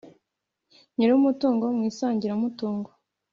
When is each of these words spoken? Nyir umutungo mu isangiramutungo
Nyir 0.95 1.09
umutungo 1.19 1.65
mu 1.75 1.81
isangiramutungo 1.91 2.89